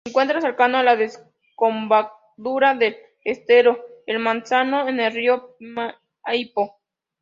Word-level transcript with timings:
Se 0.03 0.09
encuentra 0.09 0.41
cercano 0.41 0.79
a 0.79 0.83
la 0.83 0.95
desembocadura 0.95 2.73
del 2.73 2.97
estero 3.23 3.77
el 4.07 4.17
Manzano 4.17 4.87
en 4.87 4.99
el 4.99 5.13
río 5.13 5.55
Maipo. 6.23 6.79